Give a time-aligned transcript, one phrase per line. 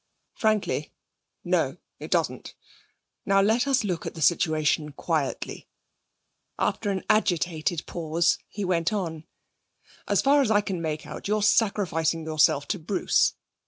[0.33, 0.91] 'Frankly,
[1.43, 2.55] no; it doesn't.
[3.23, 5.69] Now, let us look at the situation quietly.'
[6.57, 9.25] After an agitated pause he went on:
[10.07, 13.35] 'As far as I make out, you're sacrificing yourself to Bruce.